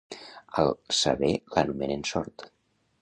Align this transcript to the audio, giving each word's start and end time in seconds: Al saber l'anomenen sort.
Al 0.61 0.71
saber 1.01 1.29
l'anomenen 1.57 2.05
sort. 2.13 2.49